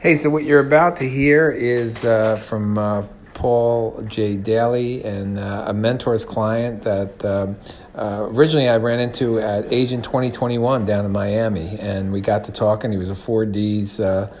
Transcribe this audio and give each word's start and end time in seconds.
Hey, 0.00 0.16
so 0.16 0.30
what 0.30 0.44
you're 0.44 0.66
about 0.66 0.96
to 0.96 1.06
hear 1.06 1.50
is 1.50 2.06
uh, 2.06 2.36
from 2.36 2.78
uh, 2.78 3.02
Paul 3.34 4.02
J. 4.08 4.38
Daly 4.38 5.04
and 5.04 5.38
uh, 5.38 5.64
a 5.66 5.74
mentor's 5.74 6.24
client 6.24 6.84
that 6.84 7.22
um, 7.22 7.58
uh, 7.94 8.26
originally 8.30 8.66
I 8.66 8.78
ran 8.78 8.98
into 8.98 9.38
at 9.40 9.70
Agent 9.70 10.02
2021 10.02 10.86
down 10.86 11.04
in 11.04 11.12
Miami. 11.12 11.78
And 11.78 12.14
we 12.14 12.22
got 12.22 12.44
to 12.44 12.52
talking. 12.52 12.90
He 12.90 12.96
was 12.96 13.10
a 13.10 13.14
4Ds 13.14 14.00
uh, 14.00 14.32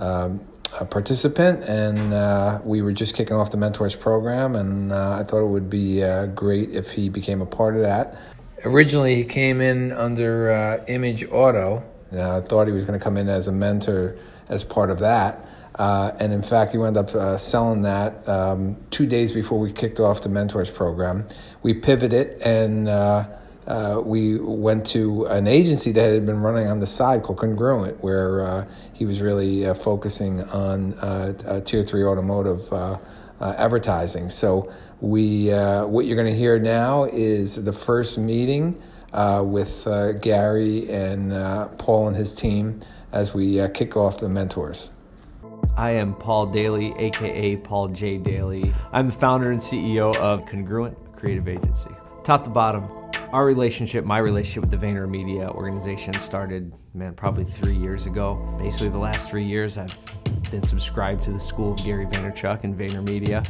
um, 0.00 0.46
a 0.78 0.84
participant, 0.84 1.64
and 1.64 2.14
uh, 2.14 2.60
we 2.62 2.80
were 2.80 2.92
just 2.92 3.16
kicking 3.16 3.34
off 3.34 3.50
the 3.50 3.56
mentors 3.56 3.96
program. 3.96 4.54
And 4.54 4.92
I 4.92 5.24
thought 5.24 5.42
it 5.42 5.48
would 5.48 5.68
be 5.68 5.98
great 6.36 6.70
if 6.70 6.92
he 6.92 7.08
became 7.08 7.42
a 7.42 7.46
part 7.46 7.74
of 7.74 7.82
that. 7.82 8.16
Originally, 8.64 9.16
he 9.16 9.24
came 9.24 9.60
in 9.60 9.90
under 9.90 10.84
Image 10.86 11.24
Auto. 11.24 11.82
I 12.12 12.40
thought 12.40 12.68
he 12.68 12.72
was 12.72 12.84
going 12.84 12.96
to 12.96 13.02
come 13.02 13.16
in 13.16 13.28
as 13.28 13.48
a 13.48 13.52
mentor 13.52 14.16
as 14.48 14.64
part 14.64 14.90
of 14.90 14.98
that. 15.00 15.46
Uh, 15.78 16.10
and 16.18 16.32
in 16.32 16.42
fact, 16.42 16.72
he 16.72 16.78
wound 16.78 16.96
up 16.96 17.14
uh, 17.14 17.38
selling 17.38 17.82
that 17.82 18.28
um, 18.28 18.76
two 18.90 19.06
days 19.06 19.30
before 19.32 19.60
we 19.60 19.72
kicked 19.72 20.00
off 20.00 20.20
the 20.22 20.28
mentors 20.28 20.70
program. 20.70 21.26
We 21.62 21.74
pivoted 21.74 22.40
and 22.42 22.88
uh, 22.88 23.28
uh 23.66 24.02
we 24.04 24.38
went 24.40 24.86
to 24.86 25.26
an 25.26 25.46
agency 25.46 25.92
that 25.92 26.10
had 26.10 26.26
been 26.26 26.40
running 26.40 26.66
on 26.66 26.80
the 26.80 26.86
side 26.86 27.22
called 27.22 27.38
Congruent, 27.38 28.02
where 28.02 28.46
uh, 28.46 28.64
he 28.92 29.04
was 29.04 29.20
really 29.20 29.66
uh, 29.66 29.74
focusing 29.74 30.42
on 30.44 30.94
tier 31.64 31.84
three 31.84 32.02
automotive 32.02 32.72
advertising. 33.40 34.30
So 34.30 34.72
we, 35.00 35.50
what 35.50 36.06
you're 36.06 36.16
going 36.16 36.32
to 36.32 36.38
hear 36.38 36.58
now 36.58 37.04
is 37.04 37.62
the 37.62 37.72
first 37.72 38.18
meeting 38.18 38.82
with 39.12 39.86
Gary 40.22 40.90
and 40.90 41.78
Paul 41.78 42.08
and 42.08 42.16
his 42.16 42.34
team 42.34 42.80
as 43.12 43.34
we 43.34 43.60
uh, 43.60 43.68
kick 43.68 43.96
off 43.96 44.18
the 44.18 44.28
mentors. 44.28 44.90
I 45.76 45.90
am 45.92 46.14
Paul 46.14 46.46
Daly, 46.46 46.92
aka 46.98 47.56
Paul 47.56 47.88
J. 47.88 48.18
Daly. 48.18 48.72
I'm 48.92 49.06
the 49.06 49.12
founder 49.12 49.50
and 49.50 49.60
CEO 49.60 50.16
of 50.16 50.44
Congruent 50.46 50.96
Creative 51.14 51.46
Agency. 51.48 51.90
Top 52.24 52.44
to 52.44 52.50
bottom, 52.50 52.84
our 53.32 53.44
relationship, 53.44 54.04
my 54.04 54.18
relationship 54.18 54.62
with 54.62 54.70
the 54.70 54.86
VaynerMedia 54.86 55.54
organization 55.54 56.14
started, 56.14 56.72
man, 56.94 57.14
probably 57.14 57.44
three 57.44 57.76
years 57.76 58.06
ago. 58.06 58.34
Basically, 58.58 58.88
the 58.88 58.98
last 58.98 59.30
three 59.30 59.44
years, 59.44 59.78
I've 59.78 59.96
been 60.50 60.62
subscribed 60.62 61.22
to 61.22 61.32
the 61.32 61.40
school 61.40 61.72
of 61.74 61.84
Gary 61.84 62.06
Vaynerchuk 62.06 62.64
and 62.64 62.76
VaynerMedia. 62.76 63.46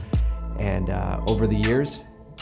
And 0.58 0.90
uh, 0.90 1.20
over 1.27 1.46
the 1.46 1.56
years, 1.56 2.00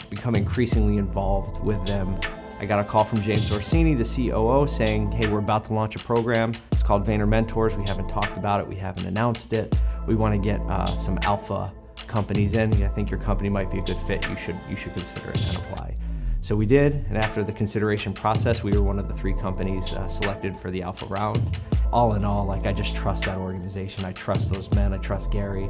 become 0.09 0.35
increasingly 0.35 0.97
involved 0.97 1.63
with 1.63 1.85
them 1.85 2.19
I 2.59 2.65
got 2.65 2.79
a 2.79 2.83
call 2.83 3.03
from 3.03 3.21
James 3.21 3.51
Orsini, 3.51 3.93
the 3.93 4.03
COO, 4.03 4.65
saying, 4.67 5.11
hey, 5.11 5.27
we're 5.27 5.39
about 5.39 5.65
to 5.65 5.73
launch 5.73 5.95
a 5.95 5.99
program. 5.99 6.53
It's 6.71 6.81
called 6.81 7.05
Vayner 7.05 7.27
Mentors. 7.27 7.75
We 7.75 7.85
haven't 7.85 8.09
talked 8.09 8.35
about 8.35 8.59
it. 8.59 8.67
We 8.67 8.75
haven't 8.75 9.05
announced 9.05 9.53
it. 9.53 9.79
We 10.07 10.15
want 10.15 10.33
to 10.33 10.39
get 10.39 10.59
uh, 10.61 10.95
some 10.95 11.19
alpha 11.21 11.71
companies 12.07 12.55
in. 12.55 12.73
I 12.83 12.87
think 12.87 13.11
your 13.11 13.19
company 13.19 13.49
might 13.49 13.69
be 13.69 13.77
a 13.77 13.83
good 13.83 13.99
fit. 13.99 14.27
You 14.27 14.35
should, 14.35 14.55
you 14.67 14.75
should 14.75 14.93
consider 14.93 15.29
it 15.29 15.39
and 15.39 15.57
apply. 15.57 15.95
So 16.41 16.55
we 16.55 16.65
did, 16.65 17.05
and 17.09 17.17
after 17.17 17.43
the 17.43 17.51
consideration 17.51 18.11
process, 18.11 18.63
we 18.63 18.71
were 18.71 18.81
one 18.81 18.97
of 18.97 19.07
the 19.07 19.13
three 19.13 19.33
companies 19.33 19.93
uh, 19.93 20.07
selected 20.07 20.57
for 20.57 20.71
the 20.71 20.81
alpha 20.81 21.05
round. 21.07 21.59
All 21.93 22.15
in 22.15 22.25
all, 22.25 22.45
like 22.45 22.65
I 22.65 22.73
just 22.73 22.95
trust 22.95 23.25
that 23.25 23.37
organization. 23.37 24.03
I 24.03 24.13
trust 24.13 24.51
those 24.51 24.71
men. 24.71 24.93
I 24.93 24.97
trust 24.97 25.31
Gary. 25.31 25.69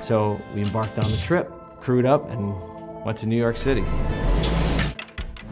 So 0.00 0.40
we 0.54 0.62
embarked 0.62 0.98
on 0.98 1.10
the 1.10 1.18
trip, 1.18 1.52
crewed 1.80 2.06
up, 2.06 2.30
and 2.30 3.04
went 3.04 3.18
to 3.18 3.26
New 3.26 3.36
York 3.36 3.58
City. 3.58 3.84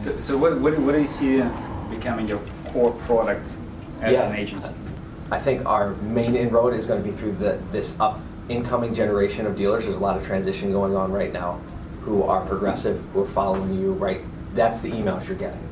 So, 0.03 0.19
so 0.19 0.37
what, 0.37 0.59
what, 0.59 0.77
what 0.81 0.97
do 0.97 1.01
you 1.01 1.07
see 1.07 1.41
becoming 1.89 2.27
your 2.27 2.41
core 2.73 2.91
product 2.91 3.49
as 4.01 4.17
yeah. 4.17 4.25
an 4.25 4.35
agency? 4.35 4.73
I 5.31 5.39
think 5.39 5.65
our 5.65 5.95
main 5.95 6.35
inroad 6.35 6.75
is 6.75 6.87
going 6.87 7.01
to 7.01 7.09
be 7.09 7.17
through 7.17 7.35
the, 7.37 7.61
this 7.71 7.99
up 8.01 8.19
incoming 8.49 8.95
generation 8.95 9.47
of 9.47 9.55
dealers. 9.55 9.85
There's 9.85 9.95
a 9.95 10.01
lot 10.01 10.17
of 10.17 10.27
transition 10.27 10.73
going 10.73 10.97
on 10.97 11.13
right 11.13 11.33
now 11.33 11.61
who 12.01 12.25
are 12.25 12.45
progressive, 12.45 13.01
who 13.13 13.23
are 13.23 13.29
following 13.29 13.81
you, 13.81 13.93
right? 13.93 14.21
That's 14.57 14.81
the 14.81 14.91
emails 14.91 15.29
you're 15.29 15.37
getting. 15.37 15.69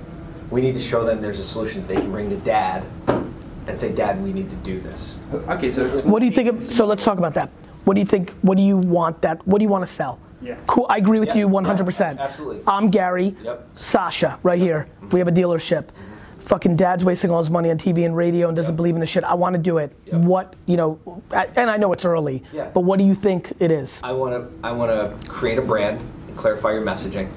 We 0.49 0.61
need 0.61 0.75
to 0.75 0.81
show 0.81 1.05
them 1.05 1.21
there's 1.21 1.41
a 1.41 1.45
solution 1.45 1.81
that 1.81 1.89
they 1.89 2.01
can 2.01 2.13
bring 2.13 2.31
to 2.31 2.37
dad 2.37 2.85
and 3.09 3.77
say, 3.77 3.93
Dad, 3.93 4.23
we 4.23 4.33
need 4.33 4.49
to 4.49 4.57
do 4.57 4.79
this. 4.79 5.19
Okay, 5.49 5.73
so 5.73 5.89
what 6.03 6.21
do 6.21 6.27
you 6.27 6.33
think 6.33 6.49
of, 6.49 6.63
so 6.63 6.87
let's 6.87 7.03
talk 7.03 7.19
about 7.19 7.35
that. 7.35 7.51
What 7.83 7.95
do 7.95 8.01
you 8.01 8.07
think, 8.07 8.31
what 8.43 8.57
do 8.57 8.63
you 8.63 8.77
want 8.77 9.23
that, 9.23 9.45
what 9.45 9.59
do 9.59 9.65
you 9.65 9.69
want 9.69 9.85
to 9.85 9.93
sell? 9.93 10.21
Yeah. 10.43 10.57
Cool. 10.67 10.87
I 10.89 10.97
agree 10.97 11.21
with 11.21 11.31
yeah, 11.31 11.39
you 11.39 11.49
100%. 11.49 12.17
Yeah, 12.17 12.23
absolutely. 12.23 12.63
I'm 12.67 12.91
Gary. 12.91 13.37
Yep. 13.43 13.69
Sasha, 13.77 14.39
right 14.43 14.61
here. 14.61 14.89
Mm-hmm. 14.97 15.09
We 15.11 15.19
have 15.19 15.29
a 15.29 15.33
dealership. 15.33 15.85
Mm-hmm. 15.85 16.41
Fucking 16.41 16.77
dad's 16.77 17.05
wasting 17.05 17.31
all 17.31 17.39
his 17.39 17.51
money 17.51 17.71
on 17.71 17.79
TV 17.79 18.05
and 18.05 18.17
radio 18.17 18.49
and 18.49 18.57
doesn't 18.57 18.73
yep. 18.73 18.77
believe 18.77 18.95
in 18.95 19.01
the 19.01 19.07
shit. 19.07 19.23
I 19.23 19.35
want 19.35 19.55
to 19.55 19.61
do 19.61 19.79
it. 19.79 19.93
What 20.11 20.55
you 20.67 20.77
know? 20.77 21.23
And 21.31 21.71
I 21.71 21.77
know 21.77 21.93
it's 21.93 22.05
early. 22.05 22.43
Yeah. 22.53 22.71
But 22.75 22.81
what 22.81 22.99
do 22.99 23.05
you 23.05 23.15
think 23.15 23.53
it 23.61 23.71
is? 23.71 24.01
I 24.03 24.13
want 24.13 24.35
to. 24.35 24.67
I 24.67 24.73
want 24.73 24.91
to 24.91 25.31
create 25.31 25.59
a 25.59 25.63
brand 25.63 26.01
and 26.27 26.37
clarify 26.37 26.73
your 26.73 26.83
messaging. 26.83 27.31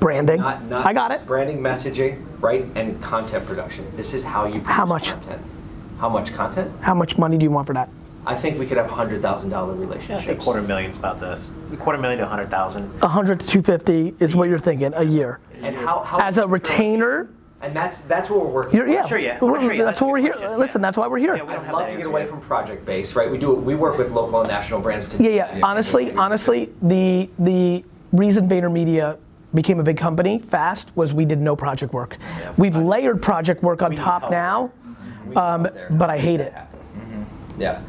Branding. 0.00 0.40
Not, 0.40 0.64
not 0.64 0.86
I 0.86 0.92
got 0.92 1.12
it. 1.12 1.26
Branding, 1.26 1.58
messaging, 1.58 2.24
right, 2.40 2.64
and 2.74 3.00
content 3.02 3.46
production. 3.46 3.84
This 3.96 4.14
is 4.14 4.24
how 4.24 4.46
you. 4.46 4.60
How 4.60 4.86
much? 4.86 5.10
Content. 5.10 5.42
How 5.98 6.08
much 6.08 6.34
content? 6.34 6.72
How 6.80 6.94
much 6.94 7.18
money 7.18 7.38
do 7.38 7.44
you 7.44 7.50
want 7.50 7.66
for 7.66 7.74
that? 7.74 7.88
I 8.26 8.34
think 8.34 8.58
we 8.58 8.66
could 8.66 8.76
have 8.76 8.90
hundred 8.90 9.22
thousand 9.22 9.50
dollar 9.50 9.74
relationships. 9.74 10.26
Yeah, 10.26 10.32
a 10.32 10.36
quarter 10.36 10.60
million's 10.60 10.96
about 10.96 11.20
this. 11.20 11.52
A 11.72 11.76
quarter 11.76 11.98
million 11.98 12.18
to 12.18 12.26
a 12.26 12.28
hundred 12.28 12.50
thousand. 12.50 12.92
A 13.02 13.08
hundred 13.08 13.40
to 13.40 13.46
two 13.46 13.62
fifty 13.62 14.14
is 14.18 14.34
what 14.34 14.48
you're 14.48 14.58
thinking 14.58 14.92
a 14.94 15.04
year. 15.04 15.38
And 15.62 15.76
how, 15.76 16.02
how 16.02 16.18
as 16.18 16.38
a 16.38 16.46
retainer. 16.46 17.28
And 17.62 17.74
that's 17.74 18.00
that's 18.00 18.28
what 18.28 18.40
we're 18.40 18.50
working. 18.50 18.76
You're, 18.76 18.88
yeah, 18.88 19.06
sure, 19.06 19.18
yeah. 19.18 19.38
We're, 19.40 19.60
sure, 19.60 19.72
yeah. 19.72 19.84
That's, 19.84 20.00
what 20.00 20.10
we're 20.10 20.18
here. 20.18 20.34
Question. 20.34 20.58
Listen, 20.58 20.82
that's 20.82 20.96
why 20.96 21.06
we're 21.06 21.18
here. 21.18 21.36
Yeah, 21.36 21.44
we 21.44 21.54
I'd 21.54 21.72
love 21.72 21.88
to 21.88 21.96
get 21.96 22.06
away 22.06 22.26
from 22.26 22.40
project 22.40 22.84
based, 22.84 23.14
right? 23.16 23.30
We 23.30 23.38
do 23.38 23.54
we 23.54 23.74
work 23.74 23.96
with 23.96 24.10
local 24.10 24.40
and 24.40 24.48
national 24.48 24.80
brands 24.80 25.08
to. 25.10 25.22
Yeah, 25.22 25.56
yeah. 25.56 25.60
honestly, 25.62 26.12
honestly, 26.12 26.72
the 26.82 27.30
the 27.38 27.84
reason 28.12 28.48
VaynerMedia 28.48 29.18
became 29.54 29.80
a 29.80 29.82
big 29.82 29.96
company 29.96 30.38
fast 30.38 30.94
was 30.96 31.14
we 31.14 31.24
did 31.24 31.40
no 31.40 31.56
project 31.56 31.92
work. 31.92 32.18
Yeah, 32.20 32.52
We've 32.58 32.76
layered 32.76 33.22
project 33.22 33.62
work 33.62 33.82
on 33.82 33.94
top 33.94 34.30
now, 34.30 34.70
mm-hmm. 34.86 35.38
um, 35.38 35.96
but 35.96 36.10
I 36.10 36.18
hate 36.18 36.40
it. 36.40 36.52
Mm-hmm. 36.52 37.62
Yeah. 37.62 37.80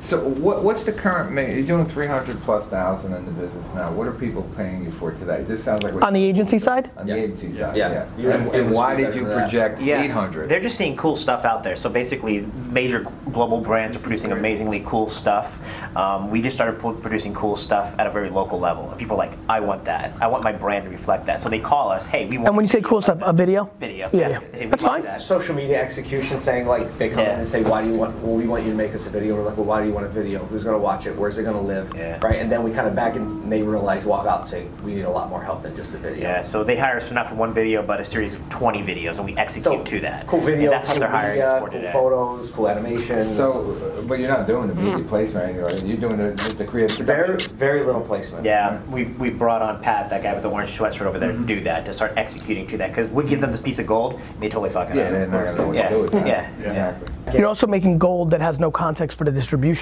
So 0.00 0.28
what, 0.28 0.62
what's 0.62 0.84
the 0.84 0.92
current, 0.92 1.32
main 1.32 1.56
you're 1.56 1.66
doing 1.66 1.86
300 1.86 2.40
plus 2.42 2.68
thousand 2.68 3.14
in 3.14 3.24
the 3.24 3.32
business 3.32 3.66
now. 3.74 3.90
What 3.90 4.06
are 4.06 4.12
people 4.12 4.42
paying 4.56 4.84
you 4.84 4.90
for 4.92 5.12
today? 5.12 5.42
This 5.42 5.62
sounds 5.62 5.82
like. 5.82 5.94
On 6.02 6.12
the 6.12 6.22
agency 6.22 6.58
side? 6.58 6.90
On 6.96 7.06
the 7.06 7.16
agency 7.16 7.50
side, 7.50 7.76
yeah. 7.76 8.08
yeah. 8.16 8.34
And, 8.34 8.54
and 8.54 8.72
why 8.72 8.94
did 8.94 9.14
you 9.14 9.24
project 9.24 9.80
yeah. 9.80 10.02
800? 10.02 10.48
They're 10.48 10.60
just 10.60 10.76
seeing 10.76 10.96
cool 10.96 11.16
stuff 11.16 11.44
out 11.44 11.64
there. 11.64 11.76
So 11.76 11.90
basically, 11.90 12.42
major 12.70 13.00
global 13.32 13.60
brands 13.60 13.96
are 13.96 13.98
producing 13.98 14.30
amazingly 14.30 14.84
cool 14.86 15.10
stuff. 15.10 15.58
Um, 15.96 16.30
we 16.30 16.42
just 16.42 16.56
started 16.56 16.78
producing 16.78 17.34
cool 17.34 17.56
stuff 17.56 17.94
at 17.98 18.06
a 18.06 18.10
very 18.10 18.30
local 18.30 18.60
level. 18.60 18.88
And 18.90 18.98
people 18.98 19.16
are 19.16 19.26
like, 19.26 19.36
I 19.48 19.58
want 19.60 19.84
that. 19.86 20.14
I 20.20 20.28
want 20.28 20.44
my 20.44 20.52
brand 20.52 20.84
to 20.84 20.90
reflect 20.90 21.26
that. 21.26 21.40
So 21.40 21.48
they 21.48 21.58
call 21.58 21.90
us, 21.90 22.06
hey, 22.06 22.26
we 22.26 22.38
want. 22.38 22.48
And 22.48 22.56
when 22.56 22.64
you 22.64 22.70
say 22.70 22.82
cool 22.82 23.02
stuff, 23.02 23.18
a 23.20 23.32
video? 23.32 23.70
Video. 23.80 24.08
Yeah, 24.12 24.28
yeah. 24.28 24.40
Say, 24.54 24.66
That's 24.66 24.82
fine. 24.82 25.02
That. 25.02 25.22
Social 25.22 25.56
media 25.56 25.82
execution 25.82 26.38
saying 26.38 26.66
like, 26.66 26.98
they 26.98 27.08
come 27.08 27.20
in 27.20 27.40
and 27.40 27.48
say, 27.48 27.62
why 27.64 27.82
do 27.82 27.88
you 27.88 27.94
want, 27.94 28.16
well, 28.18 28.36
we 28.36 28.46
want 28.46 28.64
you 28.64 28.70
to 28.70 28.76
make 28.76 28.94
us 28.94 29.06
a 29.06 29.10
video. 29.10 29.34
We're 29.34 29.42
like, 29.42 29.56
well, 29.56 29.66
why 29.66 29.82
do 29.82 29.87
you 29.87 29.87
want 29.90 30.06
a 30.06 30.08
video? 30.08 30.44
Who's 30.46 30.64
going 30.64 30.74
to 30.74 30.82
watch 30.82 31.06
it? 31.06 31.16
Where's 31.16 31.38
it 31.38 31.44
going 31.44 31.56
to 31.56 31.62
live? 31.62 31.92
Yeah. 31.94 32.18
Right. 32.22 32.36
And 32.36 32.50
then 32.50 32.62
we 32.62 32.72
kind 32.72 32.86
of 32.86 32.94
back 32.94 33.16
and 33.16 33.50
they 33.50 33.62
realize, 33.62 34.04
walk 34.04 34.26
out 34.26 34.40
and 34.40 34.48
say, 34.48 34.66
we 34.82 34.94
need 34.94 35.02
a 35.02 35.10
lot 35.10 35.28
more 35.28 35.42
help 35.42 35.62
than 35.62 35.76
just 35.76 35.92
a 35.94 35.98
video. 35.98 36.22
Yeah. 36.22 36.42
So 36.42 36.64
they 36.64 36.76
hire 36.76 36.96
us 36.96 37.08
for 37.08 37.14
not 37.14 37.28
for 37.28 37.34
one 37.34 37.52
video, 37.52 37.82
but 37.82 38.00
a 38.00 38.04
series 38.04 38.34
of 38.34 38.48
20 38.48 38.82
videos, 38.82 39.16
and 39.16 39.24
we 39.24 39.36
execute 39.36 39.80
so, 39.80 39.84
to 39.84 40.00
that. 40.00 40.26
Cool 40.26 40.40
videos. 40.40 40.64
And 40.64 40.72
that's 40.72 40.88
what 40.88 41.00
they're 41.00 41.08
hiring 41.08 41.40
us 41.42 41.52
for 41.52 41.58
cool 41.60 41.68
today. 41.68 41.92
photos, 41.92 42.50
cool 42.50 42.68
animations. 42.68 43.36
So, 43.36 44.04
but 44.06 44.18
you're 44.18 44.28
not 44.28 44.46
doing 44.46 44.68
the 44.68 44.74
media 44.74 44.98
mm. 44.98 45.08
placement 45.08 45.50
anyway. 45.50 45.80
You're 45.84 45.98
doing 45.98 46.16
the, 46.16 46.54
the 46.56 46.64
creative. 46.64 46.96
Very, 47.06 47.36
very 47.38 47.84
little 47.84 48.00
placement. 48.00 48.44
Yeah. 48.44 48.82
We, 48.86 49.04
we 49.04 49.30
brought 49.30 49.62
on 49.62 49.82
Pat, 49.82 50.10
that 50.10 50.22
guy 50.22 50.32
with 50.32 50.42
the 50.42 50.50
orange 50.50 50.76
sweatshirt 50.76 51.06
over 51.06 51.18
there, 51.18 51.32
mm-hmm. 51.32 51.46
to 51.46 51.54
do 51.56 51.60
that, 51.62 51.84
to 51.86 51.92
start 51.92 52.12
executing 52.16 52.66
to 52.68 52.78
that. 52.78 52.88
Because 52.88 53.10
we 53.10 53.24
give 53.24 53.40
them 53.40 53.50
this 53.50 53.60
piece 53.60 53.78
of 53.78 53.86
gold, 53.86 54.14
and 54.14 54.40
they 54.40 54.48
totally 54.48 54.70
fuck 54.70 54.90
it 54.90 54.96
yeah, 54.96 55.04
up. 55.04 55.10
They're 55.10 55.26
not 55.26 55.44
gonna 55.44 55.56
know 55.56 55.66
what 55.68 55.76
yeah. 55.76 55.88
to 55.88 55.94
do 55.94 56.02
with 56.02 56.14
it. 56.14 56.26
Yeah. 56.26 56.50
yeah. 56.60 56.72
yeah. 56.72 56.98
You're 57.32 57.46
also 57.46 57.66
making 57.66 57.98
gold 57.98 58.30
that 58.30 58.40
has 58.40 58.58
no 58.58 58.70
context 58.70 59.18
for 59.18 59.24
the 59.24 59.30
distribution. 59.30 59.77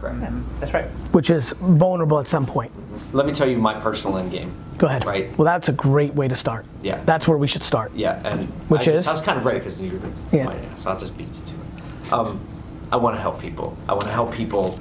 Correct. 0.00 0.60
That's 0.60 0.74
right. 0.74 0.86
Which 1.12 1.30
is 1.30 1.52
vulnerable 1.52 2.18
at 2.18 2.26
some 2.26 2.46
point. 2.46 2.72
Let 3.12 3.26
me 3.26 3.32
tell 3.32 3.48
you 3.48 3.56
my 3.56 3.78
personal 3.80 4.18
end 4.18 4.32
game. 4.32 4.54
Go 4.76 4.86
ahead. 4.86 5.06
Right. 5.06 5.36
Well, 5.38 5.46
that's 5.46 5.68
a 5.68 5.72
great 5.72 6.14
way 6.14 6.28
to 6.28 6.34
start. 6.34 6.66
Yeah. 6.82 7.00
That's 7.04 7.28
where 7.28 7.38
we 7.38 7.46
should 7.46 7.62
start. 7.62 7.92
Yeah, 7.94 8.20
and 8.26 8.48
which 8.68 8.88
I, 8.88 8.92
is 8.92 9.08
I 9.08 9.12
was 9.12 9.22
kind 9.22 9.38
of 9.38 9.44
ready 9.44 9.60
because 9.60 9.80
you 9.80 9.98
were 9.98 10.36
yeah. 10.36 10.44
my 10.44 10.56
so 10.76 10.90
I'll 10.90 10.98
just 10.98 11.16
beat 11.16 11.28
you 11.28 11.34
to 11.34 12.06
it. 12.06 12.12
Um, 12.12 12.40
I 12.90 12.96
want 12.96 13.16
to 13.16 13.20
help 13.20 13.40
people. 13.40 13.76
I 13.88 13.92
want 13.92 14.04
to 14.04 14.12
help 14.12 14.32
people 14.32 14.78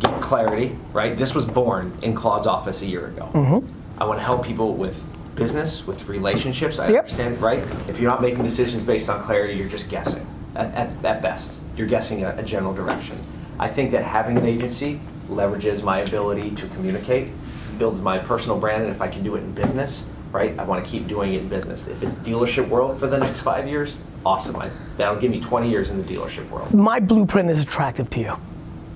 get 0.00 0.20
clarity. 0.20 0.76
Right. 0.92 1.16
This 1.16 1.34
was 1.34 1.46
born 1.46 1.96
in 2.02 2.14
Claude's 2.14 2.46
office 2.46 2.82
a 2.82 2.86
year 2.86 3.06
ago. 3.06 3.30
Mm-hmm. 3.32 4.02
I 4.02 4.04
want 4.04 4.18
to 4.18 4.24
help 4.24 4.44
people 4.44 4.74
with 4.74 5.00
business, 5.36 5.86
with 5.86 6.06
relationships. 6.08 6.78
I 6.78 6.90
yep. 6.90 7.04
understand. 7.04 7.40
Right. 7.40 7.62
If 7.88 8.00
you're 8.00 8.10
not 8.10 8.20
making 8.20 8.42
decisions 8.42 8.82
based 8.82 9.08
on 9.08 9.22
clarity, 9.22 9.54
you're 9.54 9.68
just 9.68 9.88
guessing. 9.88 10.26
At, 10.54 10.74
at, 10.74 11.04
at 11.04 11.22
best, 11.22 11.54
you're 11.76 11.86
guessing 11.88 12.24
a, 12.24 12.36
a 12.36 12.42
general 12.42 12.74
direction. 12.74 13.18
I 13.58 13.68
think 13.68 13.92
that 13.92 14.04
having 14.04 14.36
an 14.38 14.46
agency 14.46 15.00
leverages 15.28 15.82
my 15.82 16.00
ability 16.00 16.50
to 16.52 16.66
communicate, 16.68 17.30
builds 17.78 18.00
my 18.00 18.18
personal 18.18 18.58
brand, 18.58 18.82
and 18.82 18.92
if 18.92 19.00
I 19.00 19.08
can 19.08 19.22
do 19.22 19.36
it 19.36 19.40
in 19.40 19.52
business, 19.52 20.04
right, 20.32 20.58
I 20.58 20.64
want 20.64 20.84
to 20.84 20.90
keep 20.90 21.06
doing 21.06 21.34
it 21.34 21.42
in 21.42 21.48
business. 21.48 21.86
If 21.88 22.02
it's 22.02 22.14
dealership 22.16 22.68
world 22.68 22.98
for 22.98 23.06
the 23.06 23.18
next 23.18 23.40
five 23.40 23.68
years, 23.68 23.98
awesome. 24.26 24.56
I, 24.56 24.70
that'll 24.96 25.20
give 25.20 25.30
me 25.30 25.40
20 25.40 25.70
years 25.70 25.90
in 25.90 25.98
the 25.98 26.04
dealership 26.04 26.48
world. 26.50 26.72
My 26.74 27.00
blueprint 27.00 27.50
is 27.50 27.60
attractive 27.60 28.10
to 28.10 28.20
you. 28.20 28.36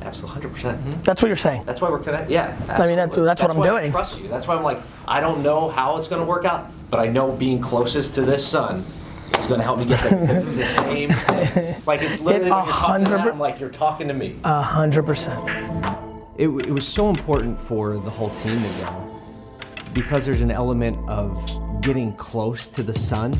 Absolutely, 0.00 0.40
100 0.48 0.54
percent. 0.54 0.78
Mm-hmm. 0.80 1.02
That's 1.02 1.22
what 1.22 1.28
you're 1.28 1.36
saying. 1.36 1.64
That's 1.64 1.80
why 1.80 1.90
we're 1.90 1.98
connected. 1.98 2.32
Yeah. 2.32 2.46
I 2.68 2.86
mean, 2.86 2.96
that's- 2.96 3.08
absolutely. 3.08 3.24
that's 3.26 3.42
what 3.42 3.50
I'm 3.50 3.56
why 3.58 3.66
doing. 3.68 3.84
I 3.86 3.90
trust 3.90 4.18
you. 4.18 4.28
That's 4.28 4.46
why 4.46 4.56
I'm 4.56 4.62
like, 4.62 4.80
I 5.06 5.20
don't 5.20 5.42
know 5.42 5.68
how 5.70 5.96
it's 5.96 6.08
going 6.08 6.20
to 6.20 6.26
work 6.26 6.44
out, 6.44 6.70
but 6.90 7.00
I 7.00 7.08
know 7.08 7.32
being 7.32 7.60
closest 7.60 8.14
to 8.14 8.22
this 8.22 8.46
sun 8.46 8.80
is 8.80 8.97
going 9.48 9.58
to 9.60 9.64
help 9.64 9.78
me 9.80 9.86
get 9.86 10.00
there. 10.02 10.20
Because 10.20 10.46
it's 10.58 10.58
the 10.58 10.66
same. 10.82 11.10
thing. 11.10 11.82
Like 11.86 12.02
it's 12.02 12.20
literally 12.20 12.50
It 12.50 12.52
when 12.54 12.64
you're 12.66 12.74
talking 12.74 13.04
to 13.06 13.14
a 13.14 13.18
hundred- 13.18 13.32
I'm 13.32 13.38
like, 13.38 13.58
you're 13.60 13.70
talking 13.70 14.08
to 14.08 14.14
me. 14.14 14.36
A 14.44 14.62
hundred 14.62 15.04
percent. 15.04 15.40
it, 16.36 16.48
it 16.48 16.70
was 16.70 16.86
so 16.86 17.08
important 17.10 17.60
for 17.60 17.94
the 17.94 18.10
whole 18.10 18.30
team 18.30 18.62
to 18.62 18.68
go 18.80 19.04
because 19.94 20.24
there's 20.26 20.42
an 20.42 20.50
element 20.50 20.96
of 21.08 21.80
getting 21.80 22.12
close 22.14 22.68
to 22.68 22.82
the 22.82 22.94
sun 22.96 23.32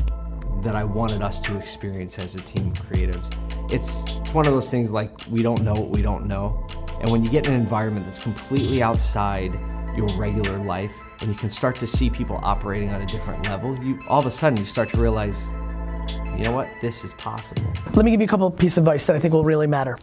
that 0.63 0.75
I 0.75 0.83
wanted 0.83 1.21
us 1.21 1.39
to 1.43 1.57
experience 1.57 2.19
as 2.19 2.35
a 2.35 2.39
team 2.39 2.67
of 2.71 2.89
creatives. 2.89 3.31
It's, 3.71 4.03
it's 4.17 4.33
one 4.33 4.45
of 4.47 4.53
those 4.53 4.69
things 4.69 4.91
like 4.91 5.11
we 5.29 5.41
don't 5.41 5.61
know 5.61 5.73
what 5.73 5.89
we 5.89 6.01
don't 6.01 6.25
know. 6.25 6.67
And 7.01 7.09
when 7.11 7.23
you 7.23 7.29
get 7.29 7.47
in 7.47 7.53
an 7.53 7.61
environment 7.61 8.05
that's 8.05 8.19
completely 8.19 8.81
outside 8.83 9.53
your 9.95 10.07
regular 10.17 10.57
life 10.57 10.91
and 11.21 11.29
you 11.29 11.35
can 11.35 11.49
start 11.49 11.75
to 11.77 11.87
see 11.87 12.09
people 12.09 12.39
operating 12.43 12.89
on 12.89 13.01
a 13.01 13.05
different 13.05 13.45
level, 13.45 13.77
you 13.81 13.99
all 14.09 14.19
of 14.19 14.25
a 14.25 14.31
sudden 14.31 14.57
you 14.59 14.65
start 14.65 14.89
to 14.89 14.97
realize, 14.97 15.49
you 16.39 16.45
know 16.45 16.53
what, 16.53 16.69
this 16.79 17.03
is 17.03 17.13
possible. 17.15 17.63
Let 17.93 18.05
me 18.05 18.11
give 18.11 18.21
you 18.21 18.25
a 18.25 18.29
couple 18.29 18.47
of 18.47 18.55
pieces 18.55 18.77
of 18.77 18.85
advice 18.85 19.05
that 19.07 19.15
I 19.17 19.19
think 19.19 19.33
will 19.33 19.43
really 19.43 19.67
matter. 19.67 19.97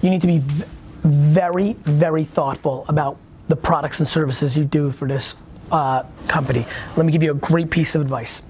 You 0.00 0.08
need 0.08 0.22
to 0.22 0.26
be 0.26 0.38
v- 0.38 0.64
very, 1.02 1.74
very 1.74 2.24
thoughtful 2.24 2.86
about 2.88 3.18
the 3.48 3.56
products 3.56 4.00
and 4.00 4.08
services 4.08 4.56
you 4.56 4.64
do 4.64 4.90
for 4.90 5.06
this 5.06 5.34
uh, 5.70 6.04
company. 6.28 6.64
Let 6.96 7.04
me 7.04 7.12
give 7.12 7.22
you 7.22 7.30
a 7.30 7.34
great 7.34 7.70
piece 7.70 7.94
of 7.94 8.00
advice. 8.00 8.42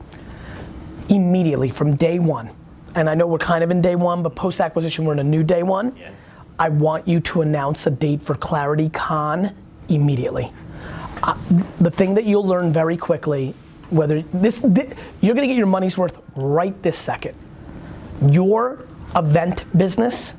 Immediately 1.09 1.71
from 1.71 1.97
day 1.97 2.21
one, 2.21 2.49
and 2.95 3.11
I 3.11 3.15
know 3.15 3.27
we're 3.27 3.39
kind 3.39 3.65
of 3.65 3.73
in 3.73 3.81
day 3.81 3.97
one, 3.97 4.23
but 4.23 4.37
post 4.37 4.61
acquisition, 4.61 5.05
we're 5.05 5.15
in 5.15 5.19
a 5.19 5.25
new 5.25 5.43
day 5.43 5.65
one. 5.65 5.99
I 6.61 6.69
want 6.69 7.09
you 7.09 7.19
to 7.21 7.43
announce 7.43 7.89
a 7.89 7.91
date 7.91 8.23
for 8.23 8.37
Clarity 8.37 8.89
Con 8.89 9.53
immediately. 9.89 10.53
Uh, 11.25 11.37
the 11.81 11.91
thing 11.91 12.15
that 12.15 12.25
you'll 12.25 12.47
learn 12.47 12.73
very 12.73 12.97
quickly, 12.97 13.53
whether 13.91 14.23
this, 14.33 14.59
thi- 14.59 14.89
you're 15.21 15.35
gonna 15.35 15.47
get 15.47 15.57
your 15.57 15.67
money's 15.67 15.97
worth 15.99 16.21
right 16.35 16.81
this 16.83 16.99
second 16.99 17.35
your 18.31 18.87
event 19.15 19.65
business 19.77 20.35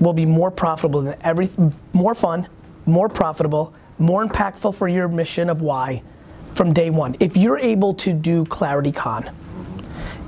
will 0.00 0.12
be 0.12 0.26
more 0.26 0.50
profitable 0.50 1.00
than 1.02 1.16
every 1.22 1.48
more 1.92 2.14
fun, 2.14 2.46
more 2.86 3.08
profitable, 3.08 3.72
more 3.98 4.26
impactful 4.26 4.74
for 4.74 4.88
your 4.88 5.08
mission 5.08 5.48
of 5.48 5.62
why 5.62 6.02
from 6.54 6.72
day 6.72 6.90
one. 6.90 7.16
If 7.20 7.36
you're 7.36 7.58
able 7.58 7.94
to 7.94 8.12
do 8.12 8.44
ClarityCon, 8.44 9.32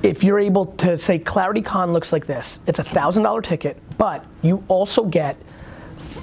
if 0.02 0.22
you're 0.24 0.38
able 0.38 0.66
to 0.76 0.96
say 0.96 1.18
ClarityCon 1.18 1.92
looks 1.92 2.12
like 2.12 2.26
this, 2.26 2.58
it's 2.66 2.78
a 2.78 2.84
thousand 2.84 3.24
dollar 3.24 3.42
ticket, 3.42 3.76
but 3.98 4.24
you 4.42 4.62
also 4.68 5.04
get 5.04 5.36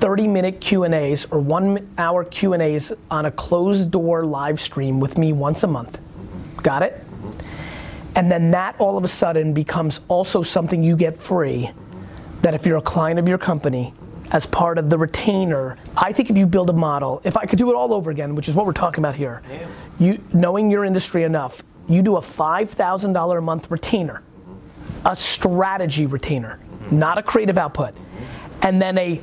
30 0.02 0.28
minute 0.28 0.60
Q 0.60 0.84
and 0.84 0.96
A's 0.96 1.26
or 1.26 1.40
one 1.40 1.88
hour 2.00 2.24
Q 2.24 2.54
and 2.54 2.62
A's 2.62 2.92
on 3.12 3.28
a 3.28 3.32
closed 3.32 3.92
door 3.92 4.26
live 4.26 4.60
stream 4.60 5.00
with 5.00 5.16
me 5.16 5.32
once 5.32 5.62
a 5.62 5.68
month. 5.68 6.00
Got 6.58 6.82
it? 6.82 7.06
And 8.16 8.32
then 8.32 8.50
that 8.50 8.76
all 8.80 8.98
of 8.98 9.04
a 9.04 9.08
sudden 9.08 9.54
becomes 9.54 10.02
also 10.08 10.42
something 10.42 10.84
you 10.84 10.98
get 10.98 11.16
free. 11.16 11.70
That 12.42 12.56
if 12.56 12.66
you're 12.66 12.78
a 12.78 12.82
client 12.82 13.20
of 13.20 13.28
your 13.28 13.38
company, 13.38 13.94
as 14.32 14.48
part 14.48 14.80
of 14.80 14.90
the 14.90 14.98
retainer, 14.98 15.78
I 15.96 16.12
think 16.14 16.32
if 16.32 16.38
you 16.38 16.48
build 16.48 16.72
a 16.72 16.74
model, 16.74 17.22
if 17.24 17.38
I 17.38 17.46
could 17.46 17.60
do 17.60 17.70
it 17.70 17.76
all 17.76 17.94
over 17.94 18.10
again, 18.10 18.34
which 18.34 18.50
is 18.50 18.56
what 18.56 18.66
we're 18.66 18.74
talking 18.74 19.04
about 19.04 19.14
here, 19.14 19.44
you 20.00 20.20
knowing 20.34 20.72
your 20.72 20.84
industry 20.84 21.24
enough, 21.24 21.62
you 21.88 22.02
do 22.02 22.16
a 22.16 22.22
$5,000 22.22 23.38
a 23.38 23.42
month 23.42 23.70
retainer, 23.70 24.24
a 25.06 25.16
strategy 25.16 26.08
retainer, 26.08 26.60
not 26.90 27.20
a 27.20 27.24
creative 27.24 27.60
output, 27.60 27.94
and 28.64 28.82
then 28.82 28.98
a 28.98 29.22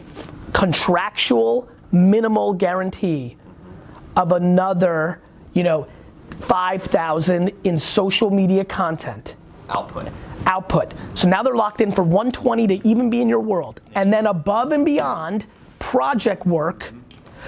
contractual 0.59 1.69
minimal 1.93 2.53
guarantee 2.53 3.37
of 4.17 4.33
another, 4.33 5.21
you 5.53 5.63
know, 5.63 5.87
5,000 6.41 7.53
in 7.63 7.79
social 7.79 8.29
media 8.31 8.65
content 8.65 9.37
Output. 9.71 10.09
output. 10.47 10.95
So 11.15 11.29
now 11.29 11.45
they're 11.45 11.55
locked 11.55 11.81
in 11.81 11.93
for 11.93 12.03
120 12.03 12.67
to 12.67 12.89
even 12.89 13.09
be 13.09 13.21
in 13.21 13.29
your 13.29 13.39
world. 13.39 13.81
And 13.95 14.13
then 14.13 14.27
above 14.27 14.73
and 14.73 14.85
beyond, 14.85 15.47
project 15.79 16.45
work. 16.45 16.93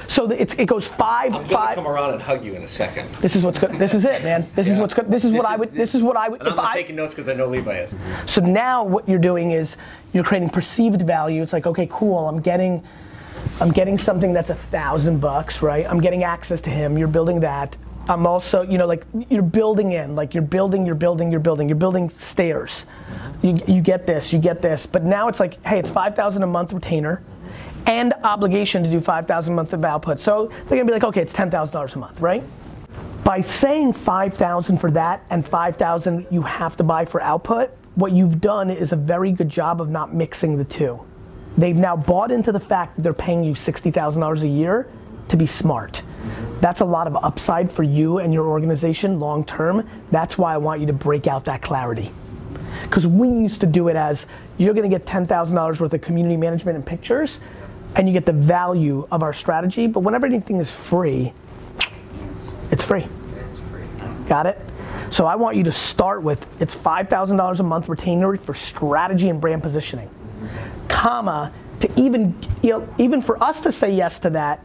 So 0.08 0.30
it's, 0.30 0.54
it 0.54 0.66
goes 0.66 0.86
5 0.86 1.26
I'm 1.26 1.42
gonna 1.42 1.48
five. 1.48 1.74
come 1.74 1.86
around 1.86 2.12
and 2.12 2.22
hug 2.22 2.44
you 2.44 2.54
in 2.54 2.62
a 2.62 2.68
second. 2.68 3.08
This 3.16 3.36
is 3.36 3.42
what's 3.42 3.58
good. 3.58 3.78
This 3.78 3.94
is 3.94 4.04
it, 4.04 4.22
man. 4.22 4.48
This 4.54 4.68
is 4.68 4.76
what's 4.76 4.94
good. 4.94 5.10
This 5.10 5.24
is 5.24 5.32
what 5.32 5.46
I 5.46 5.56
would. 5.56 5.70
This 5.70 5.94
is 5.94 6.02
what 6.02 6.16
I 6.16 6.28
would. 6.28 6.42
I'm 6.42 6.56
not 6.56 6.72
I, 6.72 6.74
taking 6.74 6.96
notes 6.96 7.12
because 7.12 7.28
I 7.28 7.34
know 7.34 7.46
Levi 7.46 7.78
is. 7.78 7.94
so 8.26 8.40
now 8.40 8.84
what 8.84 9.08
you're 9.08 9.18
doing 9.18 9.52
is 9.52 9.76
you're 10.12 10.24
creating 10.24 10.48
perceived 10.48 11.02
value. 11.02 11.42
It's 11.42 11.52
like, 11.52 11.66
okay, 11.66 11.88
cool. 11.90 12.28
I'm 12.28 12.40
getting, 12.40 12.82
I'm 13.60 13.70
getting 13.70 13.98
something 13.98 14.32
that's 14.32 14.50
a 14.50 14.54
thousand 14.54 15.20
bucks, 15.20 15.62
right? 15.62 15.86
I'm 15.86 16.00
getting 16.00 16.24
access 16.24 16.60
to 16.62 16.70
him. 16.70 16.98
You're 16.98 17.08
building 17.08 17.40
that. 17.40 17.76
I'm 18.08 18.26
also, 18.26 18.62
you 18.62 18.76
know, 18.78 18.86
like 18.86 19.04
you're 19.28 19.42
building 19.42 19.92
in, 19.92 20.16
like 20.16 20.34
you're 20.34 20.42
building, 20.42 20.84
you're 20.84 20.94
building, 20.96 21.30
you're 21.30 21.38
building, 21.38 21.68
you're 21.68 21.76
building 21.78 22.10
stairs. 22.10 22.86
You, 23.42 23.60
you 23.68 23.80
get 23.82 24.06
this, 24.06 24.32
you 24.32 24.38
get 24.38 24.62
this. 24.62 24.86
But 24.86 25.04
now 25.04 25.28
it's 25.28 25.38
like, 25.38 25.64
hey, 25.64 25.78
it's 25.78 25.90
5,000 25.90 26.42
a 26.42 26.46
month 26.46 26.72
retainer 26.72 27.22
and 27.86 28.12
obligation 28.24 28.82
to 28.82 28.90
do 28.90 29.00
5,000 29.00 29.52
a 29.52 29.56
month 29.56 29.72
of 29.72 29.84
output. 29.84 30.20
So 30.20 30.46
they're 30.46 30.78
gonna 30.78 30.84
be 30.84 30.92
like, 30.92 31.04
okay, 31.04 31.22
it's 31.22 31.32
$10,000 31.32 31.94
a 31.94 31.98
month, 31.98 32.20
right? 32.20 32.42
by 33.24 33.40
saying 33.40 33.92
5000 33.92 34.78
for 34.78 34.90
that 34.90 35.24
and 35.30 35.46
5000 35.46 36.26
you 36.30 36.42
have 36.42 36.76
to 36.76 36.82
buy 36.82 37.04
for 37.04 37.20
output 37.20 37.70
what 37.94 38.12
you've 38.12 38.40
done 38.40 38.70
is 38.70 38.92
a 38.92 38.96
very 38.96 39.30
good 39.32 39.48
job 39.48 39.80
of 39.80 39.88
not 39.88 40.14
mixing 40.14 40.56
the 40.56 40.64
two 40.64 41.00
they've 41.58 41.76
now 41.76 41.96
bought 41.96 42.30
into 42.30 42.50
the 42.50 42.60
fact 42.60 42.96
that 42.96 43.02
they're 43.02 43.12
paying 43.12 43.44
you 43.44 43.52
$60000 43.52 44.42
a 44.42 44.48
year 44.48 44.88
to 45.28 45.36
be 45.36 45.46
smart 45.46 46.02
that's 46.60 46.80
a 46.80 46.84
lot 46.84 47.06
of 47.06 47.16
upside 47.16 47.70
for 47.70 47.82
you 47.82 48.18
and 48.18 48.32
your 48.32 48.46
organization 48.46 49.20
long 49.20 49.44
term 49.44 49.86
that's 50.10 50.38
why 50.38 50.54
i 50.54 50.56
want 50.56 50.80
you 50.80 50.86
to 50.86 50.92
break 50.92 51.26
out 51.26 51.44
that 51.44 51.62
clarity 51.62 52.10
because 52.82 53.06
we 53.06 53.28
used 53.28 53.60
to 53.60 53.66
do 53.66 53.88
it 53.88 53.96
as 53.96 54.26
you're 54.58 54.74
to 54.74 54.88
get 54.88 55.06
$10,000 55.06 55.80
worth 55.80 55.94
of 55.94 56.00
community 56.02 56.36
management 56.36 56.76
and 56.76 56.84
pictures, 56.84 57.40
and 57.96 58.08
you 58.08 58.12
get 58.12 58.26
the 58.26 58.32
value 58.32 59.06
of 59.10 59.22
our 59.22 59.32
strategy. 59.32 59.86
But 59.86 60.00
whenever 60.00 60.26
anything 60.26 60.56
is 60.56 60.70
free, 60.70 61.32
it's 62.70 62.84
free. 62.84 63.06
Got 64.26 64.46
it? 64.46 64.58
So 65.10 65.26
I 65.26 65.34
want 65.34 65.56
you 65.56 65.64
to 65.64 65.72
start 65.72 66.22
with 66.22 66.46
it's 66.60 66.74
$5,000 66.74 67.60
a 67.60 67.62
month 67.62 67.88
retainer 67.88 68.36
for 68.36 68.54
strategy 68.54 69.28
and 69.28 69.40
brand 69.40 69.62
positioning, 69.62 70.08
comma, 70.88 71.52
to 71.80 71.90
even, 72.00 72.38
you 72.62 72.70
know, 72.70 72.94
even 72.98 73.20
for 73.22 73.42
us 73.42 73.60
to 73.62 73.72
say 73.72 73.92
yes 73.92 74.20
to 74.20 74.30
that, 74.30 74.64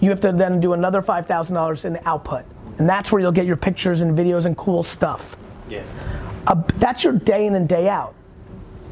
you 0.00 0.10
have 0.10 0.20
to 0.20 0.32
then 0.32 0.60
do 0.60 0.74
another 0.74 1.00
$5,000 1.00 1.84
in 1.84 1.98
output. 2.04 2.44
And 2.78 2.88
that's 2.88 3.10
where 3.10 3.20
you'll 3.20 3.32
get 3.32 3.46
your 3.46 3.56
pictures 3.56 4.02
and 4.02 4.16
videos 4.16 4.44
and 4.44 4.56
cool 4.56 4.82
stuff. 4.82 5.36
Yeah. 5.68 5.82
Uh, 6.46 6.62
that's 6.76 7.02
your 7.02 7.14
day 7.14 7.46
in 7.46 7.54
and 7.54 7.68
day 7.68 7.88
out. 7.88 8.14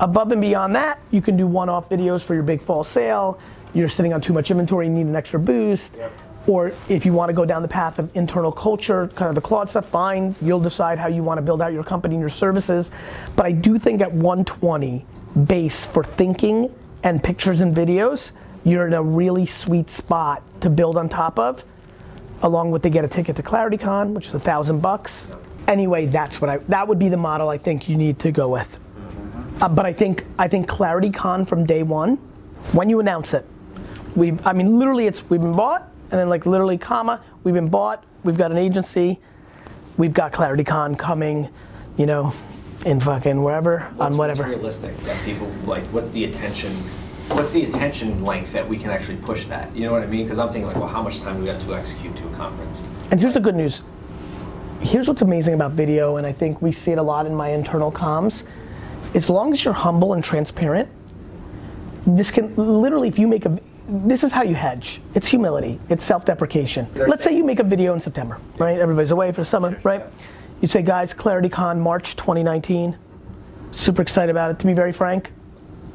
Above 0.01 0.33
and 0.33 0.41
beyond 0.41 0.75
that, 0.75 1.01
you 1.11 1.23
can 1.23 1.37
do 1.37 1.47
one-off 1.47 1.89
videos 1.89 2.23
for 2.23 2.35
your 2.35 2.43
big 2.43 2.61
fall 2.61 2.85
sale. 2.85 3.39
You're 3.75 3.89
sitting 3.89 4.13
on 4.13 4.21
too 4.21 4.33
much 4.33 4.51
inventory, 4.51 4.87
you 4.87 4.93
need 4.93 5.07
an 5.07 5.17
extra 5.17 5.39
boost. 5.39 5.93
Or 6.47 6.73
if 6.89 7.07
you 7.07 7.13
want 7.13 7.31
to 7.31 7.33
go 7.33 7.45
down 7.45 7.63
the 7.63 7.69
path 7.69 7.99
of 7.99 8.15
internal 8.15 8.53
culture, 8.53 9.09
kind 9.15 9.31
of 9.31 9.35
the 9.35 9.41
Claude 9.41 9.71
stuff, 9.71 9.87
fine. 9.87 10.35
You'll 10.43 10.61
decide 10.61 10.99
how 10.99 11.09
you 11.09 11.23
want 11.23 11.39
to 11.39 11.43
build 11.43 11.63
out 11.63 11.73
your 11.73 11.85
company 11.85 12.17
and 12.17 12.21
your 12.21 12.29
services. 12.29 12.91
But 13.35 13.47
I 13.47 13.53
do 13.53 13.79
think 13.79 14.03
at 14.03 14.13
120 14.13 15.07
base 15.47 15.87
for 15.87 16.05
thinking 16.05 16.75
and 17.03 17.23
pictures 17.23 17.63
and 17.63 17.75
videos, 17.75 18.33
you're 18.63 18.87
in 18.87 18.93
a 18.93 19.03
really 19.03 19.47
sweet 19.47 19.91
spot 19.91 20.43
to 20.61 20.69
build 20.69 20.99
on 20.99 21.09
top 21.09 21.39
of 21.39 21.65
along 22.43 22.71
with 22.71 22.83
they 22.83 22.91
get 22.91 23.05
a 23.05 23.09
ticket 23.09 23.37
to 23.37 23.43
ClarityCon, 23.43 24.13
which 24.13 24.27
is 24.27 24.35
a 24.35 24.41
thousand 24.41 24.81
bucks. 24.81 25.27
Anyway, 25.67 26.07
that's 26.07 26.41
what 26.41 26.51
I 26.51 26.59
that 26.59 26.87
would 26.87 26.99
be 26.99 27.09
the 27.09 27.17
model 27.17 27.49
I 27.49 27.59
think 27.59 27.89
you 27.89 27.97
need 27.97 28.19
to 28.21 28.31
go 28.31 28.49
with. 28.49 28.77
Uh, 29.61 29.69
but 29.69 29.87
I 29.87 29.93
think 29.93 30.25
I 30.39 30.49
think 30.49 30.69
ClarityCon 30.69 31.47
from 31.47 31.65
day 31.65 31.83
one, 31.83 32.17
when 32.73 32.91
you 32.91 33.01
announce 33.01 33.35
it, 33.35 33.47
we 34.17 34.37
I 34.45 34.53
mean 34.53 34.79
literally 34.79 35.07
it's 35.07 35.29
we've 35.31 35.41
been 35.41 35.53
bought 35.53 35.91
and 36.11 36.21
then 36.21 36.29
like 36.29 36.47
literally 36.47 36.79
comma 36.79 37.21
we've 37.43 37.55
been 37.55 37.69
bought 37.69 38.05
we've 38.25 38.39
got 38.39 38.51
an 38.51 38.59
agency, 38.59 39.21
we've 39.97 40.13
got 40.13 40.33
ClarityCon 40.33 40.99
coming, 40.99 41.49
you 41.97 42.07
know, 42.07 42.33
in 42.87 42.99
fucking 43.01 43.43
wherever 43.43 43.81
What's, 43.97 44.13
on 44.13 44.19
whatever. 44.19 44.43
What's 44.43 44.57
realistic 44.57 44.97
that 45.03 45.23
people 45.25 45.47
like? 45.65 45.87
What's 45.89 46.11
the 46.11 46.25
attention? 46.25 46.73
What's 47.29 47.53
the 47.53 47.65
attention 47.65 48.23
length 48.23 48.53
that 48.53 48.69
we 48.69 48.77
can 48.77 48.91
actually 48.91 49.17
push 49.17 49.47
that? 49.47 49.75
You 49.75 49.87
know 49.87 49.93
what 49.93 50.03
I 50.03 50.07
mean? 50.07 50.25
Because 50.25 50.39
I'm 50.39 50.49
thinking 50.49 50.67
like, 50.67 50.77
well, 50.77 50.89
how 50.89 51.03
much 51.03 51.21
time 51.21 51.37
do 51.37 51.43
we 51.43 51.49
have 51.49 51.63
to 51.65 51.75
execute 51.75 52.15
to 52.17 52.29
a 52.29 52.33
conference? 52.35 52.85
And 53.11 53.19
here's 53.19 53.35
the 53.35 53.41
good 53.41 53.55
news. 53.55 53.83
Here's 54.81 55.09
what's 55.09 55.23
amazing 55.23 55.55
about 55.55 55.73
video, 55.73 56.17
and 56.17 56.27
I 56.27 56.33
think 56.33 56.61
we 56.61 56.71
see 56.71 56.93
it 56.93 56.99
a 56.99 57.03
lot 57.03 57.25
in 57.25 57.35
my 57.35 57.49
internal 57.49 57.91
comms. 57.91 58.45
As 59.15 59.31
long 59.31 59.53
as 59.53 59.65
you're 59.65 59.75
humble 59.75 60.13
and 60.13 60.23
transparent, 60.23 60.89
this 62.07 62.31
can 62.31 62.55
literally, 62.57 63.09
if 63.09 63.19
you 63.19 63.27
make 63.27 63.47
a, 63.47 63.59
this 63.89 64.25
is 64.25 64.33
how 64.33 64.43
you 64.43 64.55
hedge. 64.55 65.01
It's 65.15 65.29
humility. 65.29 65.79
It's 65.89 66.05
self-deprecation. 66.05 66.89
Let's 66.95 67.25
say 67.25 67.37
you 67.37 67.45
make 67.45 67.61
a 67.61 67.65
video 67.65 67.95
in 67.95 68.01
September, 68.01 68.39
right? 68.59 68.79
Everybody's 68.79 69.11
away 69.11 69.31
for 69.33 69.43
the 69.43 69.47
summer, 69.47 69.79
right? 69.85 70.05
You 70.61 70.69
say, 70.69 70.83
guys, 70.83 71.15
ClarityCon, 71.15 71.79
March 71.79 72.17
2019. 72.17 72.97
Super 73.73 74.03
excited 74.03 74.31
about 74.31 74.51
it. 74.51 74.59
To 74.61 74.67
be 74.67 74.73
very 74.73 74.93
frank, 74.93 75.31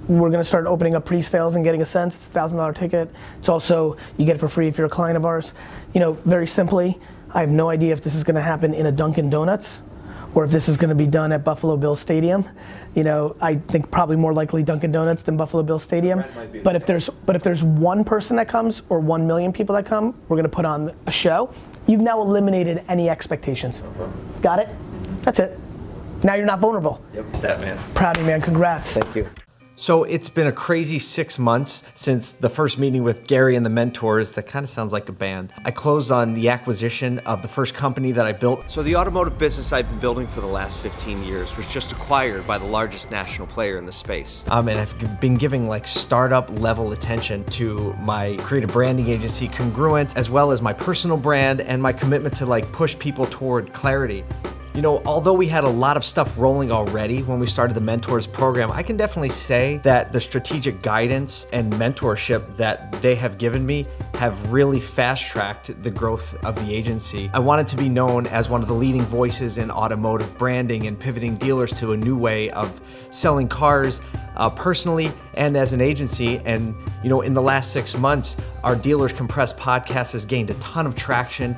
we're 0.08 0.30
going 0.30 0.42
to 0.42 0.48
start 0.48 0.66
opening 0.66 0.96
up 0.96 1.06
pre-sales 1.06 1.56
and 1.56 1.64
getting 1.64 1.82
a 1.82 1.86
sense. 1.86 2.16
It's 2.16 2.26
a 2.26 2.30
thousand 2.30 2.58
dollar 2.58 2.74
ticket. 2.74 3.10
It's 3.40 3.50
also 3.50 3.98
you 4.18 4.26
get 4.26 4.36
it 4.36 4.40
for 4.40 4.48
free 4.48 4.68
if 4.68 4.78
you're 4.78 4.88
a 4.88 4.90
client 4.90 5.18
of 5.18 5.26
ours. 5.26 5.54
You 5.94 6.00
know, 6.00 6.14
very 6.14 6.48
simply, 6.48 7.00
I 7.34 7.42
have 7.42 7.50
no 7.50 7.70
idea 7.70 7.94
if 7.94 8.02
this 8.02 8.16
is 8.16 8.24
going 8.24 8.36
to 8.36 8.42
happen 8.42 8.74
in 8.74 8.88
a 8.88 8.92
Dunkin' 8.92 9.30
Donuts 9.30 9.82
or 10.36 10.44
if 10.44 10.52
this 10.52 10.68
is 10.68 10.78
going 10.78 10.90
to 10.90 10.96
be 10.96 11.08
done 11.08 11.32
at 11.32 11.44
Buffalo 11.44 11.78
Bills 11.78 12.00
Stadium. 12.00 12.48
You 13.00 13.06
know, 13.06 13.34
I 13.40 13.56
think 13.56 13.90
probably 13.92 14.18
more 14.18 14.34
likely 14.34 14.62
Dunkin' 14.62 14.92
Donuts 14.92 15.24
than 15.24 15.38
Buffalo 15.38 15.64
Bills 15.64 15.84
Stadium. 15.84 16.22
But 16.66 16.76
if 16.76 16.86
there's 16.86 17.08
but 17.08 17.38
if 17.38 17.44
there's 17.44 17.64
one 17.64 18.04
person 18.04 18.36
that 18.36 18.50
comes 18.50 18.82
or 18.90 19.00
one 19.00 19.26
million 19.26 19.54
people 19.54 19.74
that 19.76 19.86
come, 19.86 20.14
we're 20.28 20.36
going 20.36 20.44
to 20.44 20.50
put 20.50 20.66
on 20.66 20.94
a 21.06 21.12
show. 21.12 21.50
You've 21.88 22.02
now 22.02 22.20
eliminated 22.20 22.84
any 22.90 23.10
expectations. 23.10 23.84
Uh-huh. 23.84 24.08
Got 24.42 24.60
it? 24.60 24.68
That's 25.22 25.40
it. 25.40 25.58
Now 26.24 26.34
you're 26.34 26.46
not 26.46 26.60
vulnerable. 26.60 27.02
Yep, 27.14 27.32
that 27.36 27.62
man. 27.62 27.80
Proud 27.94 28.18
of 28.18 28.24
you, 28.24 28.28
man. 28.28 28.42
Congrats. 28.42 28.92
Thank 28.92 29.16
you. 29.16 29.30
So 29.80 30.04
it's 30.04 30.28
been 30.28 30.46
a 30.46 30.52
crazy 30.52 31.00
six 31.00 31.40
months 31.40 31.84
since 31.96 32.34
the 32.34 32.50
first 32.50 32.78
meeting 32.78 33.02
with 33.02 33.26
Gary 33.28 33.56
and 33.56 33.66
the 33.66 33.70
mentors. 33.70 34.34
That 34.34 34.44
kind 34.44 34.62
of 34.62 34.70
sounds 34.70 34.92
like 34.92 35.08
a 35.08 35.14
band. 35.14 35.54
I 35.64 35.72
closed 35.72 36.12
on 36.12 36.34
the 36.34 36.50
acquisition 36.50 37.20
of 37.20 37.42
the 37.42 37.48
first 37.48 37.76
company 37.76 38.12
that 38.12 38.26
I 38.26 38.34
built. 38.34 38.70
So 38.70 38.84
the 38.84 38.98
automotive 38.98 39.38
business 39.38 39.72
I've 39.72 39.88
been 39.88 40.00
building 40.00 40.28
for 40.28 40.42
the 40.42 40.48
last 40.48 40.80
15 40.80 41.24
years 41.24 41.56
was 41.56 41.66
just 41.70 41.94
acquired 41.94 42.46
by 42.46 42.58
the 42.58 42.66
largest 42.66 43.10
national 43.10 43.48
player 43.48 43.78
in 43.78 43.86
the 43.86 43.94
space. 43.94 44.44
Um, 44.50 44.68
and 44.68 44.78
I've 44.78 45.22
been 45.22 45.38
giving 45.38 45.66
like 45.66 45.88
startup 45.88 46.60
level 46.60 46.92
attention 46.92 47.46
to 47.52 47.94
my 48.02 48.36
creative 48.42 48.72
branding 48.72 49.08
agency 49.08 49.48
Congruent, 49.48 50.18
as 50.18 50.30
well 50.30 50.52
as 50.52 50.62
my 50.62 50.74
personal 50.74 51.16
brand 51.16 51.62
and 51.62 51.82
my 51.82 51.94
commitment 51.94 52.36
to 52.36 52.46
like 52.46 52.70
push 52.74 53.00
people 53.00 53.26
toward 53.28 53.72
clarity. 53.72 54.26
You 54.76 54.82
know, 54.82 55.02
although 55.06 55.34
we 55.34 55.48
had 55.48 55.64
a 55.64 55.70
lot 55.70 55.98
of 55.98 56.06
stuff 56.06 56.38
rolling 56.38 56.72
already 56.72 57.22
when 57.24 57.40
we 57.40 57.48
started 57.48 57.74
the 57.74 57.82
Mentors 57.82 58.28
program, 58.28 58.72
I 58.72 58.84
can 58.84 58.98
definitely 58.98 59.30
say 59.30 59.82
that 59.84 60.12
the 60.14 60.22
strategic 60.22 60.82
guidance 60.82 61.48
and 61.52 61.74
mentorship 61.74 62.56
that 62.58 62.92
they 63.02 63.16
have 63.16 63.38
given 63.38 63.66
me 63.66 63.88
have 64.14 64.54
really 64.54 64.80
fast 64.80 65.26
tracked 65.26 65.82
the 65.84 65.90
growth 65.90 66.36
of 66.46 66.56
the 66.56 66.74
agency. 66.74 67.30
I 67.34 67.40
wanted 67.40 67.68
to 67.70 67.78
be 67.78 67.90
known 67.90 68.28
as 68.28 68.50
one 68.50 68.62
of 68.62 68.68
the 68.68 68.74
leading 68.74 69.02
voices 69.02 69.58
in 69.58 69.72
automotive 69.72 70.38
branding 70.38 70.88
and 70.88 71.00
pivoting 71.00 71.36
dealers 71.38 71.72
to 71.80 71.94
a 71.94 71.98
new 71.98 72.18
way 72.18 72.50
of 72.52 72.80
selling 73.10 73.48
cars 73.48 74.02
uh, 74.36 74.50
personally 74.50 75.12
and 75.34 75.58
as 75.58 75.74
an 75.74 75.82
agency. 75.82 76.40
And, 76.46 76.76
you 77.04 77.10
know, 77.10 77.22
in 77.22 77.34
the 77.34 77.42
last 77.42 77.74
six 77.74 77.98
months, 77.98 78.38
our 78.64 78.76
Dealers 78.76 79.14
Compressed 79.14 79.58
podcast 79.58 80.14
has 80.14 80.26
gained 80.26 80.50
a 80.50 80.56
ton 80.56 80.86
of 80.86 80.96
traction. 80.96 81.58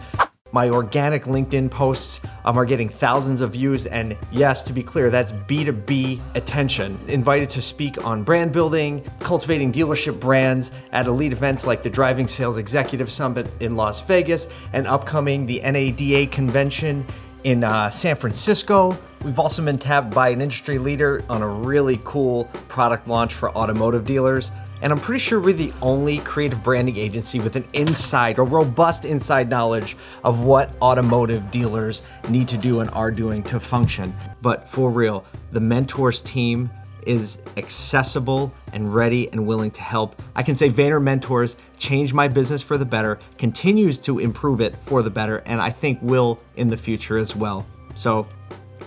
My 0.54 0.70
organic 0.70 1.24
LinkedIn 1.24 1.72
posts 1.72 2.20
um, 2.44 2.58
are 2.58 2.66
getting 2.66 2.90
thousands 2.90 3.40
of 3.40 3.54
views, 3.54 3.86
and 3.86 4.18
yes, 4.32 4.64
to 4.64 4.74
be 4.74 4.84
clear, 4.84 5.10
that's 5.10 5.32
B2B 5.32 6.20
attention. 6.36 7.00
Invited 7.08 7.50
to 7.52 7.62
speak 7.62 8.06
on 8.06 8.24
brand 8.24 8.52
building, 8.52 9.04
cultivating 9.20 9.72
dealership 9.72 10.20
brands 10.20 10.72
at 10.92 11.08
elite 11.08 11.32
events 11.32 11.66
like 11.66 11.84
the 11.84 11.90
Driving 11.90 12.28
Sales 12.28 12.58
Executive 12.58 13.10
Summit 13.10 13.48
in 13.62 13.78
Las 13.78 14.02
Vegas 14.02 14.50
and 14.74 14.88
upcoming 14.88 15.46
the 15.46 15.62
NADA 15.62 16.28
convention 16.28 17.06
in 17.46 17.64
uh, 17.64 17.90
San 17.90 18.18
Francisco. 18.18 18.98
We've 19.24 19.40
also 19.40 19.64
been 19.64 19.78
tapped 19.78 20.14
by 20.14 20.30
an 20.30 20.42
industry 20.42 20.80
leader 20.80 21.24
on 21.30 21.42
a 21.42 21.48
really 21.48 22.00
cool 22.04 22.46
product 22.68 23.08
launch 23.08 23.34
for 23.34 23.56
automotive 23.56 24.06
dealers. 24.06 24.52
And 24.82 24.92
I'm 24.92 25.00
pretty 25.00 25.20
sure 25.20 25.40
we're 25.40 25.54
the 25.54 25.74
only 25.82 26.18
creative 26.20 26.64
branding 26.64 26.98
agency 26.98 27.40
with 27.40 27.56
an 27.56 27.66
inside, 27.74 28.40
a 28.40 28.44
robust 28.44 29.06
inside 29.06 29.50
knowledge 29.50 29.96
of 30.24 30.42
what 30.44 30.74
automotive 30.82 31.52
dealers 31.52 32.02
need 32.30 32.48
to 32.48 32.58
do 32.58 32.80
and 32.80 32.90
are 32.92 33.12
doing 33.12 33.44
to 33.44 33.60
function. 33.60 34.16
But 34.42 34.68
for 34.68 34.90
real, 34.90 35.26
the 35.52 35.60
Mentors 35.60 36.22
team 36.22 36.72
is 37.06 37.42
accessible 37.58 38.54
and 38.74 38.94
ready 38.94 39.30
and 39.32 39.46
willing 39.46 39.72
to 39.72 39.82
help. 39.82 40.20
I 40.36 40.44
can 40.44 40.56
say 40.56 40.70
Vayner 40.70 41.02
Mentors 41.02 41.58
changed 41.78 42.14
my 42.14 42.28
business 42.28 42.62
for 42.62 42.78
the 42.78 42.86
better, 42.86 43.20
continues 43.38 44.00
to 44.00 44.20
improve 44.20 44.62
it 44.62 44.76
for 44.84 45.02
the 45.02 45.10
better, 45.10 45.38
and 45.46 45.62
I 45.62 45.70
think 45.70 46.00
will 46.02 46.40
in 46.56 46.70
the 46.70 46.78
future 46.78 47.18
as 47.18 47.36
well. 47.36 47.66
So 47.96 48.28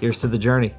here's 0.00 0.18
to 0.18 0.28
the 0.28 0.38
journey. 0.38 0.74